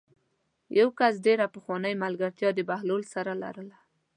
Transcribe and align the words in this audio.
یوه 0.77 0.93
کس 0.99 1.13
ډېره 1.25 1.45
پخوانۍ 1.53 1.93
ملګرتیا 2.03 2.49
د 2.53 2.59
بهلول 2.69 3.01
سره 3.13 3.31
لرله. 3.43 3.77